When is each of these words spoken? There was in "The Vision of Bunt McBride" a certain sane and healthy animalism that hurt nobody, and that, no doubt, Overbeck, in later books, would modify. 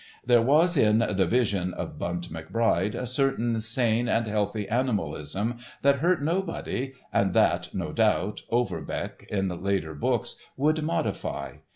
There 0.25 0.41
was 0.41 0.77
in 0.77 0.97
"The 0.97 1.27
Vision 1.27 1.75
of 1.75 1.99
Bunt 1.99 2.33
McBride" 2.33 2.95
a 2.95 3.05
certain 3.05 3.61
sane 3.61 4.07
and 4.09 4.25
healthy 4.25 4.67
animalism 4.67 5.57
that 5.83 5.97
hurt 5.97 6.23
nobody, 6.23 6.93
and 7.13 7.35
that, 7.35 7.71
no 7.75 7.93
doubt, 7.93 8.41
Overbeck, 8.49 9.27
in 9.29 9.47
later 9.61 9.93
books, 9.93 10.37
would 10.57 10.81
modify. 10.81 11.57